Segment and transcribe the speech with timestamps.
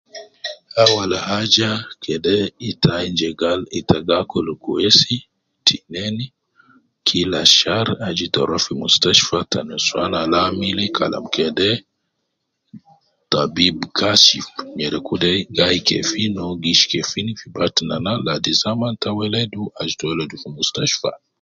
[0.81, 1.69] Awul haja
[2.03, 2.35] kede
[2.69, 5.15] ita ayinu je gal ita ga akul kweisi,
[5.65, 6.17] tinein
[7.07, 11.69] kila Shar aju ita ruwa fi mustashfa ta nuswan al amili Kalam kede
[13.31, 14.45] tabib kashif
[14.77, 19.61] nyereku de gayi kefin uwo gi ishi kefin fi batna naa ladi zaman ta weledu.
[19.79, 21.09] Aju ita weledu fi mushtashfa